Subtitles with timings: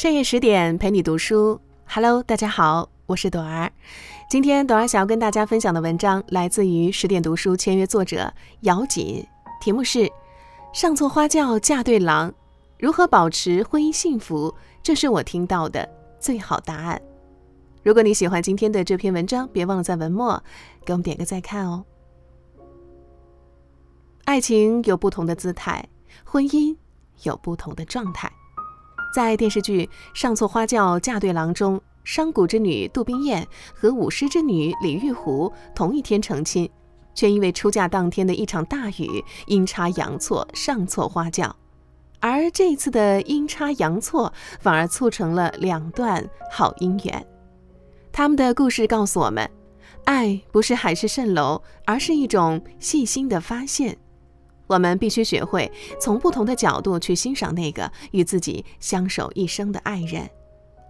[0.00, 3.70] 深夜十点陪你读书，Hello，大家好，我是朵儿。
[4.30, 9.22] 今天朵儿想要跟大家分享的文章来自于十点读书签约作者姚锦，
[9.60, 10.10] 题目是
[10.72, 12.32] “上错花轿嫁对郎，
[12.78, 15.86] 如何保持婚姻幸福”，这是我听到的
[16.18, 16.98] 最好答案。
[17.82, 20.42] 如果你喜欢今天的这篇文章，别忘了在文末
[20.86, 21.84] 给我们点个再看哦。
[24.24, 25.86] 爱情有不同的姿态，
[26.24, 26.74] 婚姻
[27.24, 28.32] 有不同的状态。
[29.12, 29.86] 在电视剧
[30.18, 36.70] 《上错花轿嫁对郎》中，商贾之女杜冰雁和舞狮之女李玉湖同一天成亲，
[37.12, 41.54] 却因为出嫁当天的一场大雨，阴差阳错上错花轿。
[42.20, 47.26] 而这次的阴差阳错，反而促成了两段好姻缘。
[48.12, 49.50] 他们的故事告诉我们，
[50.04, 53.98] 爱不是海市蜃楼，而是一种细心的发现。
[54.70, 55.68] 我们必须学会
[56.00, 60.30] 从不同的角度去欣赏那个与自己相守一生的爱人，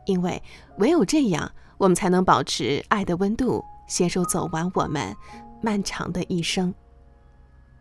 [0.04, 0.42] 因为
[0.76, 5.16] 唯有这样，我们才能保持爱的温度，携手走完我们
[5.62, 6.74] 漫长的一生。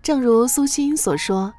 [0.02, 1.54] 正如苏欣所说，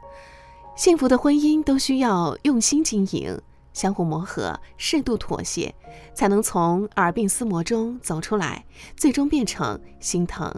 [0.74, 3.38] 幸福的婚姻都需要用心经营，
[3.74, 5.74] 相互磨合，适度妥协，
[6.14, 8.64] 才能从耳鬓厮磨中走出来，
[8.96, 10.50] 最终变成心疼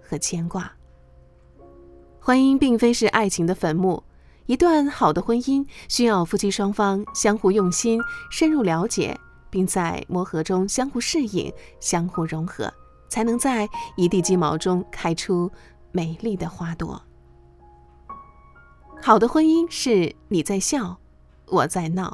[0.00, 0.72] 和牵挂。
[2.26, 4.02] 婚姻并非是爱情的坟墓，
[4.46, 8.00] 一段好的婚姻需要夫妻双方相互用心、
[8.32, 9.16] 深入了解，
[9.48, 12.68] 并在磨合中相互适应、相互融合，
[13.08, 15.48] 才能在一地鸡毛中开出
[15.92, 17.00] 美丽的花朵。
[19.00, 20.96] 好的婚姻是你在笑，
[21.46, 22.12] 我在闹。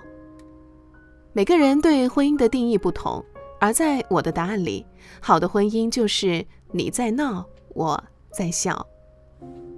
[1.32, 3.24] 每个人对婚姻的定义不同，
[3.58, 4.84] 而在我的答案里，
[5.22, 8.86] 好的婚姻就是你在闹，我在笑。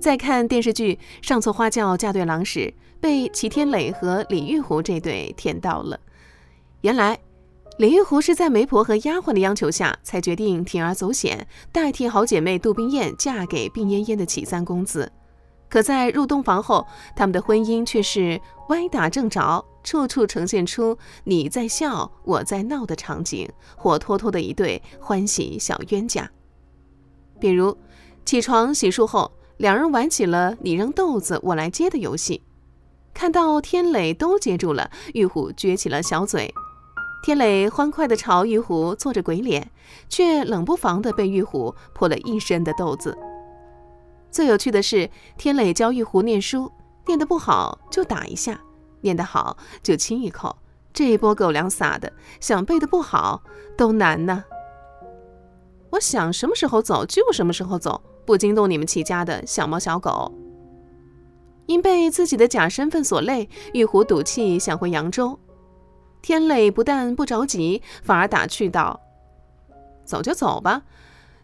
[0.04, 5.98] 在看电视剧《上错花轿嫁对郎》时，被齐天磊和李玉湖这对甜到了。
[6.82, 7.18] 原来，
[7.78, 15.10] 李玉湖是在媒婆和丫鬟的央求下，才决定铤而走险，代替好姐妹杜冰雁嫁给病恹恹的启三公子。
[15.70, 16.86] 可在入洞房后，
[17.16, 18.38] 他们的婚姻却是
[18.68, 26.30] 歪打正着，处处呈现出你在笑我在闹的场景，活脱脱的一对欢喜小冤家。
[27.40, 27.74] 比如，
[28.26, 29.32] 起床洗漱后。
[29.56, 32.42] 两人玩起了你扔豆子我来接的游戏，
[33.12, 36.52] 看到天磊都接住了，玉虎撅起了小嘴。
[37.22, 39.70] 天磊欢快地朝玉虎做着鬼脸，
[40.08, 43.16] 却冷不防地被玉虎泼了一身的豆子。
[44.30, 46.70] 最有趣的是，天磊教玉虎念书，
[47.06, 48.60] 念得不好就打一下，
[49.02, 50.58] 念得好就亲一口。
[50.92, 53.42] 这一波狗粮撒的，想背得不好
[53.76, 54.44] 都难呢。
[55.90, 58.02] 我想什么时候走就什么时候走。
[58.24, 60.32] 不惊动你们齐家的小猫小狗。
[61.66, 65.38] 因被自己的假身份所累，玉壶赌气想回扬州。
[66.20, 69.00] 天磊不但不着急，反而打趣道
[70.04, 70.82] ：“走就走吧。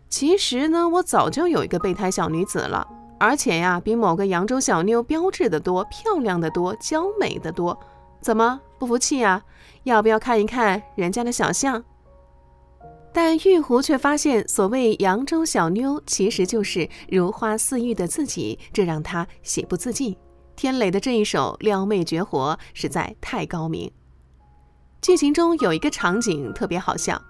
[0.09, 2.87] 其实呢，我早就有一个备胎小女子了，
[3.19, 7.79] 而且呀，比某个扬州小妞标致的多，漂亮的多，娇美的多。
[8.21, 9.43] 怎么不服气啊？
[9.85, 11.83] 要不要看一看人家的小象？”
[13.13, 20.17] 但玉壶却发现，所谓扬州小妞，其实就是如花似玉的自己，这让他喜不自禁。
[20.55, 23.91] 天磊的这一手撩妹绝活实在太高明。
[25.03, 27.21] 剧情中有一个场景特别好笑，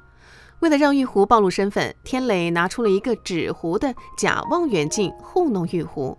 [0.61, 6.19] 为了让玉壶暴露身份，天磊拿出了一个纸糊的假望远镜糊弄玉壶。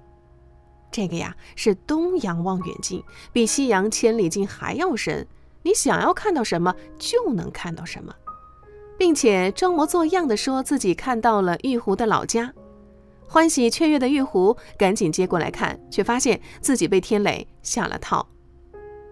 [0.90, 5.28] 这个呀是东洋望远镜，比西洋千里镜还要深，
[5.62, 8.16] 你想要看到什么就能看到什么。
[8.98, 12.54] 并且装模作样的说自己看到了玉壶的老家，
[13.28, 18.28] 欢喜雀跃的玉壶赶紧接过来看，却发现自己被天磊下了套。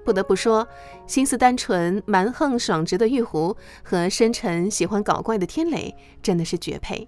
[0.06, 0.68] 不得不说，
[1.06, 7.08] 心思单纯、蛮横爽直的玉壶和深沉喜欢搞怪的天磊真的是绝配。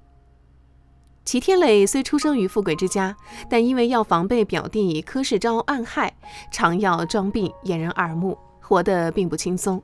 [1.24, 3.16] 齐天磊虽出生于富贵之家，
[3.50, 6.16] 但因为要防备表弟柯世昭暗害，
[6.52, 9.82] 常要装病掩人耳目，活得并不轻松。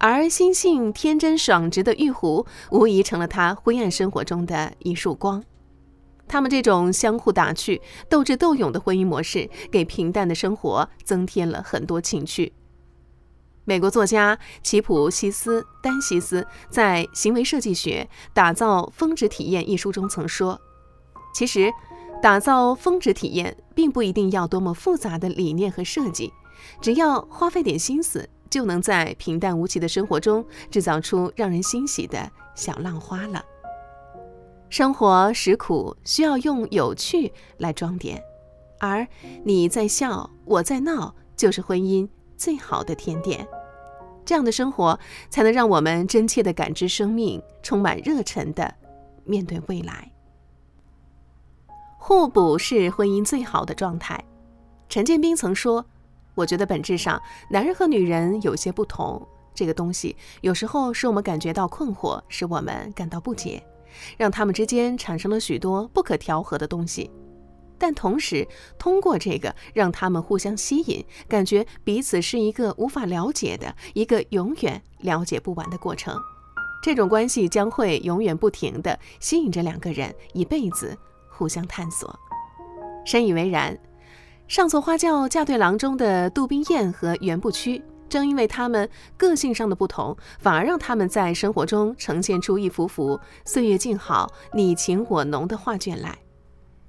[0.00, 5.42] 而心性天真爽直的玉壶，无疑成了他灰暗生活中的一束光。
[6.26, 12.52] 他们这种相互打趣、斗智斗勇的婚姻模式，给平淡的生活增添了很多情趣。
[13.64, 20.60] 美国作家齐普西斯·丹西斯在《行为设计学：打造峰值体验》一书中曾说
[21.34, 21.72] ：“其实，
[22.22, 26.32] 打造峰值体验并不一定要多么复杂的理念和设计，
[26.80, 33.44] 只要花费点心思。”就能在平淡无奇的生活中制造出让人欣喜的小浪花了。
[34.70, 38.22] 生活实苦，需要用有趣来装点，
[38.78, 39.06] 而
[39.44, 43.46] 你在笑，我在闹，就是婚姻最好的甜点。
[44.26, 44.98] 这样的生活
[45.30, 48.74] 才能让我们真切地感知生命，充满热忱地
[49.24, 50.12] 面对未来。
[51.96, 54.22] 互补是婚姻最好的状态。
[54.90, 55.86] 陈建斌曾说
[56.38, 57.20] ：“我觉得本质上，
[57.50, 59.26] 男人和女人有些不同。
[59.52, 63.60] 这个东西有时候使我们感觉到困惑，使我们感到不解，
[64.16, 67.10] 让他们之间产生了许多不可调和的东西。
[67.76, 68.46] 但同时，
[68.78, 76.16] 通过这个，让他们互相吸引，感觉彼此是一个无法了解的一个永远了解不完的过程。
[76.80, 80.96] 这种关系将会永远不停地吸引着两个人，一辈子。”
[81.36, 82.16] 互相探索，
[83.04, 83.76] 深以为然。
[84.48, 96.18] 上错花轿嫁对郎中的杜宾燕和袁不屈，正因为他们个性上的不同，反而让他们在生活中呈现出一幅幅岁月静好、你情我浓的画卷来。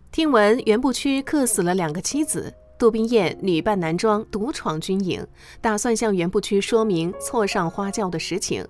[0.09, 5.27] 听闻袁不屈克死了两个妻子，杜宾燕女扮男装独闯军营，
[5.59, 8.65] 打算向袁不屈说明错上花轿的实情，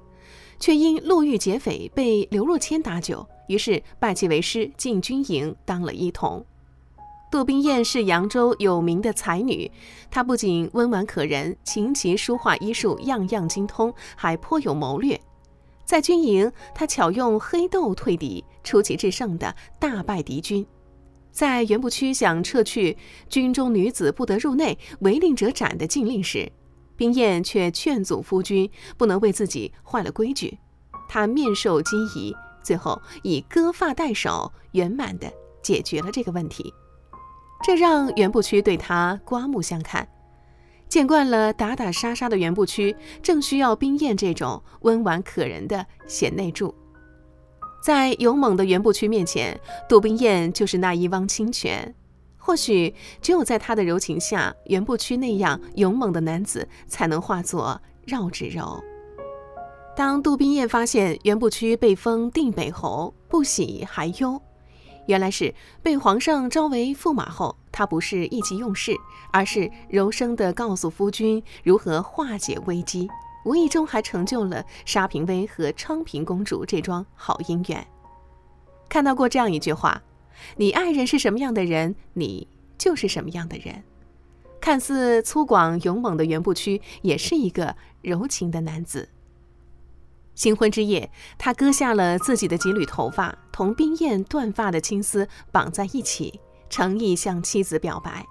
[0.59, 3.23] 却因路遇劫匪被刘若谦打救。
[3.47, 6.43] 于是拜其为师，进军营当了一童。
[7.31, 9.71] 杜冰雁是扬州有名的才女，
[10.09, 15.19] 她不仅温婉可人，琴棋书画医术样样精通，还颇有谋略。
[15.85, 20.65] 在军营，她巧用黑豆退敌，出奇制胜的大败敌军。
[21.31, 22.97] 在袁不屈想撤去
[23.29, 26.51] “军中女子不得入内，违令者斩”的禁令时，
[26.95, 30.57] 冰雁却劝阻夫君不能为自己坏了规矩。
[31.07, 32.35] 她面授机宜。
[32.63, 35.31] 最后以割发代首，圆满地
[35.63, 36.73] 解决了这个问题，
[37.63, 40.07] 这让袁不屈对他刮目相看。
[40.87, 46.73] 见惯了打打杀杀的袁不屈，正需要冰燕这种温婉可人的贤内助。
[47.83, 51.93] 在勇猛的袁不屈面前，杜冰燕就是那一汪清泉。
[52.37, 58.81] 或许只有在他的柔情下，袁不屈那样勇猛的男子才能化作绕指柔。
[59.95, 64.41] 当杜冰燕发现袁不屈被封定北侯，不喜还忧。
[65.09, 65.51] 原来是
[65.81, 68.95] 被皇上招为驸马后，他不是意气用事，
[69.31, 73.09] 而是柔声地告诉夫君如何化解危机，
[73.43, 77.87] 无意中还成就了沙平威和昌平公主这桩好姻缘。
[78.87, 79.99] 看到过这样一句话
[80.57, 82.47] ：“你爱人是什么样的人，你
[82.77, 83.83] 就是什么样的人。”
[84.61, 89.09] 看似粗犷勇猛的袁不屈，也是一个柔情的男子。
[90.39, 96.39] 新婚之夜，他割下了自己的几缕头发，同冰燕断发的青丝绑在一起，
[96.69, 98.25] 诚意向妻子表白：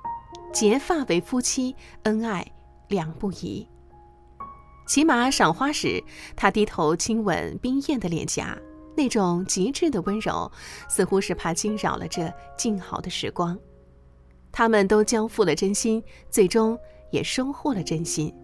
[0.50, 2.50] 结发为夫妻，恩爱
[2.88, 3.68] 两不疑。
[4.86, 6.02] 骑马赏花时，
[6.34, 8.56] 他低头亲吻冰燕的脸颊，
[8.96, 10.50] 那种极致的温柔，
[10.88, 13.58] 似乎是怕惊扰了这静好的时光。
[14.50, 16.78] 他们都交付了真心，最终
[17.10, 18.34] 也收获了真心。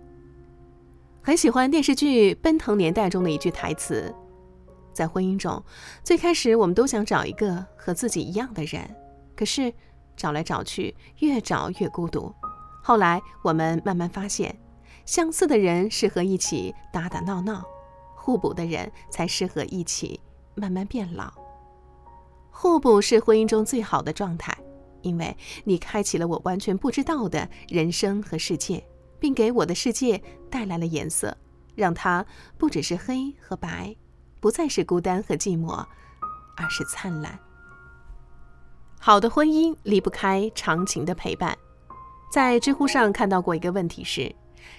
[1.26, 4.14] 很喜欢电视剧《奔腾年代》中的一句台词
[4.92, 5.64] ：“在婚姻中，
[6.02, 8.94] 最开始我们都想找一个和自己一样的人，
[9.34, 9.72] 可是
[10.14, 12.30] 找来找去，越找越孤独。
[12.82, 14.54] 后来我们慢慢发现，
[15.06, 17.64] 相似的人适合一起打打闹闹，
[18.14, 20.20] 互补的人才适合一起
[20.54, 21.32] 慢慢变老。
[22.50, 24.54] 互补是婚姻中最好的状态，
[25.00, 25.34] 因为
[25.64, 28.84] 你开启了我完全不知道的人生和世界。”
[29.18, 31.36] 并给我的世界带来了颜色，
[31.74, 32.24] 让它
[32.58, 33.96] 不只是黑和白，
[34.40, 35.84] 不再是孤单和寂寞，
[36.56, 37.38] 而是灿烂。
[38.98, 41.56] 好的婚姻离不开长情的陪伴。
[42.32, 44.34] 在知乎上看到过一个问题是：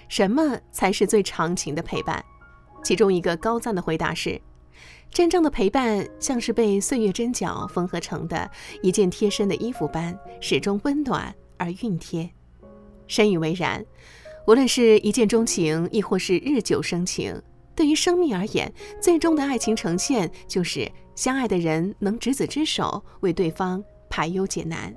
[0.08, 2.24] 什么才是最长情的陪伴？
[2.82, 4.40] 其中一个高赞的回答是：
[5.10, 8.50] 真正的陪伴像是被岁月针脚缝合成的
[8.82, 12.28] 一件贴身的衣服般，始终温暖而熨贴。
[13.06, 13.84] 深以为然。
[14.46, 17.42] 无论是一见钟情，亦或是日久生情，
[17.74, 24.94] 对于生命而言，最终的爱情呈现就是相爱的人能执子之手，为对方排忧解难。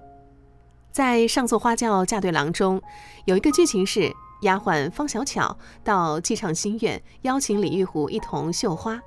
[0.92, 2.80] 在《上错花轿嫁对郎》中，
[3.26, 4.12] 有一个剧情是
[4.44, 9.02] 丫鬟方小巧到姬畅心院邀请李玉湖一同绣花，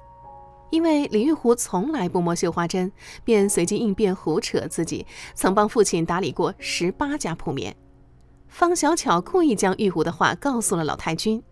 [0.71, 2.91] 因为李玉湖从来不摸绣花针，
[3.23, 7.77] 便随机应变胡扯自己曾帮父亲打理过十八家铺面。
[8.53, 11.43] 方小巧故意将玉壶的话告诉了老太君，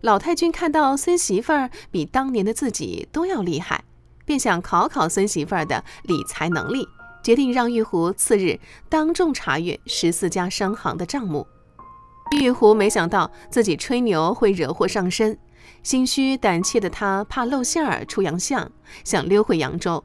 [0.00, 3.84] 老太君看到孙媳妇儿比当年的自己都要厉害，
[4.24, 6.88] 便想考考孙媳妇儿的理财能力，
[7.22, 11.46] 决定让玉壶次日当众查阅十四家商行的账目。
[12.32, 15.38] 玉壶没想到自己吹牛会惹祸上身，
[15.82, 18.72] 心虚胆怯的他怕露馅儿出洋相，
[19.04, 20.02] 想溜回扬州，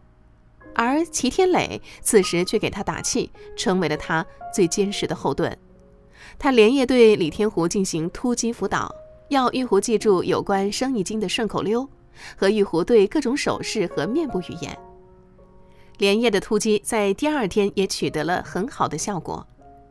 [0.75, 5.57] 而齐天磊此时却给他打气，成为了他最坚实的后盾。
[6.37, 8.93] 他连夜对李天湖进行突击辅导，
[9.29, 11.87] 要玉壶记住有关生意经的顺口溜，
[12.37, 14.77] 和玉壶对各种手势和面部语言。
[15.97, 19.45] 连夜的突击在第二天也取得了很好的效果。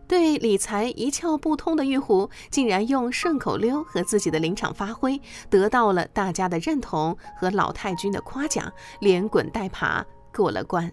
[0.07, 8.71] 对理财一窍不通的玉壶，竟然用顺口溜和自己的临场发挥，得到了大家的认同和老太君的夸奖，
[9.01, 10.93] 连滚带爬过了关。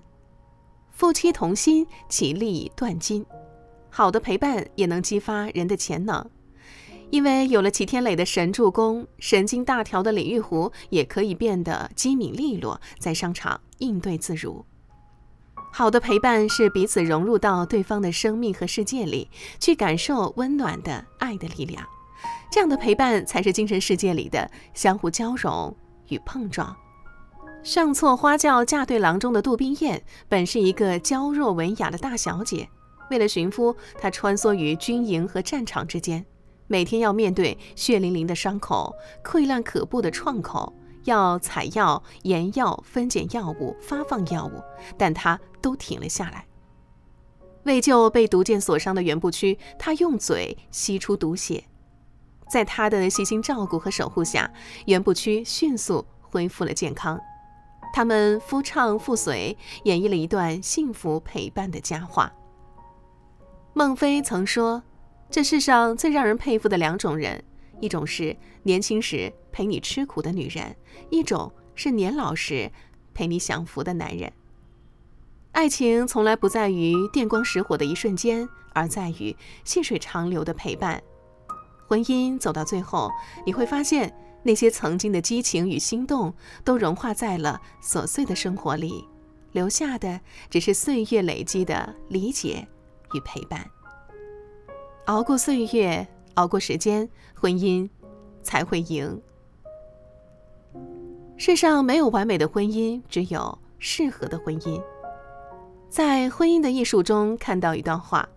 [0.92, 3.26] 夫妻同心，其利断金。
[3.94, 6.28] 好的陪伴也能激发人的潜能，
[7.10, 14.66] 因为有了齐天磊的神助攻，神经大条的李玉湖也可以变得机敏利落，在商场应对自如。
[15.74, 19.30] 好的陪伴是彼此融入到对方的生命和世界里，
[19.60, 21.86] 去感受温暖的爱的力量。
[22.50, 25.76] 这样的陪伴才是精神世界里的相互交融
[26.08, 26.76] 与碰撞。
[27.64, 32.68] 上错花轿嫁对郎中的杜冰雁，本是一个娇弱文雅的大小姐。
[33.12, 36.26] 为了寻夫，他穿梭于军营和战场之间，
[36.66, 40.74] 每天要面对血淋淋的伤口、溃烂可怖的创口。
[41.06, 44.62] 要采药、研药、分拣药物、发放药物，
[45.00, 46.46] 但他都停了下来。
[47.64, 51.64] 为救被毒箭所伤的袁不屈，他用嘴吸出毒血。
[52.52, 54.54] 在他的细心照顾和守护下，
[54.86, 57.20] 袁不屈迅速恢复了健康。
[57.92, 62.32] 他们夫唱妇随，演绎了一段幸福陪伴的佳话。
[63.74, 64.84] 孟非曾说
[65.32, 67.44] ：“这世上最让人佩服的两种人。”
[67.80, 70.76] 一种是年轻时陪你吃苦的女人，
[71.10, 72.72] 一种是年老时
[73.14, 74.32] 陪你享福的男人。
[75.54, 81.02] 爱情从来不在于电光石火的一瞬间，而在于细水长流的陪伴。
[81.88, 83.10] 婚姻走到最后，
[83.46, 89.08] 你会发现那些曾经的激情与心动都融化在了琐碎的生活里，
[89.54, 92.68] 留下的只是岁月累积的理解
[93.14, 93.66] 与陪伴。
[95.06, 96.08] 熬过岁月。
[96.36, 97.88] 熬过时间，婚姻
[98.42, 99.22] 才会赢。
[101.36, 104.82] 世上没有完美的婚姻，只有适合的婚姻。
[105.90, 108.28] 在婚姻的艺术中看到一段话：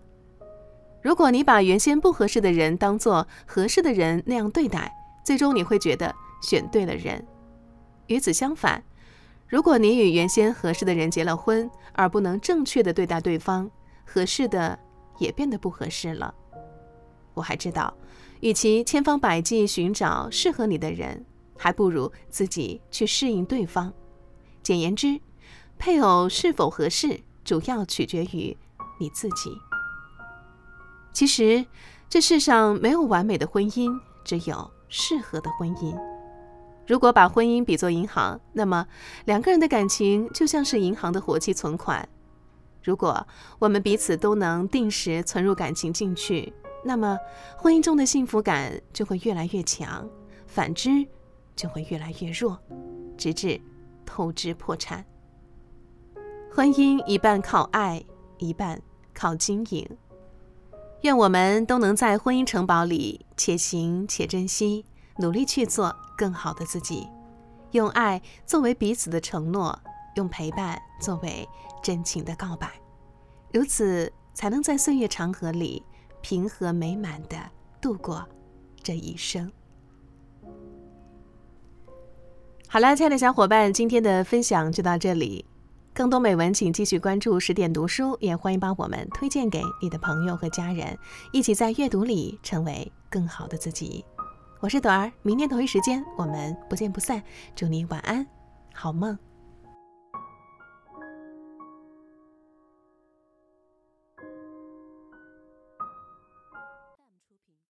[1.01, 7.25] 如果你把原先不合适的人当做合适的人那样对待，最终你会觉得选对了人。
[8.07, 8.83] 与此相反，
[9.47, 13.71] 如果你与原先合适的人结了婚，而不能正确的对待对方，
[14.05, 14.77] 合适的
[15.17, 16.33] 也变得不合适了。
[17.33, 17.93] 我还知道，
[18.39, 21.25] 与其千方百计寻找适合你的人，
[21.57, 23.91] 还不如自己去适应对方。
[24.63, 25.19] 简言之，
[25.77, 28.55] 配偶是否合适，主要取决于
[28.99, 29.51] 你自己。
[31.11, 31.65] 其实，
[32.09, 35.97] 这世上没有完美的婚姻，只有适合的婚姻。
[36.87, 38.87] 如果把婚姻比作银行，那么
[39.25, 42.07] 两个人的感情就像是银行的活期存款。
[42.85, 43.27] 如果
[43.57, 47.17] 我们彼此都能定时存入感情进去，那么，
[47.57, 50.07] 婚姻中的幸福感就会越来越强，
[50.45, 51.07] 反之，
[51.55, 52.59] 就会越来越弱，
[53.17, 53.59] 直至
[54.05, 55.03] 透支破产。
[56.53, 58.05] 婚姻一半靠爱，
[58.37, 58.79] 一半
[59.15, 59.97] 靠经营。
[61.01, 64.85] 愿我们都能在婚姻城堡里且行且珍惜，
[65.17, 67.07] 努力去做更好的自己，
[67.71, 69.77] 用爱作为彼此的承诺，
[70.17, 71.47] 用陪伴作为
[71.85, 72.67] 真情的告白，
[73.53, 75.83] 如此才能在岁月长河里。
[76.27, 77.37] 平和美满的
[77.79, 78.27] 度过
[78.81, 79.51] 这一生。
[82.67, 85.45] 好啦，亲爱的小伙伴，今天的分享就到这里。
[85.93, 90.97] 更多美文，请继续关注十点读书，也欢迎把我们推荐给你的朋友和家人，
[91.31, 94.03] 一起在阅读里成为更好的自己。
[94.59, 97.21] 我是朵儿，明天同一时间我们不见不散。
[97.55, 98.25] 祝你晚安，
[98.73, 99.15] 好梦。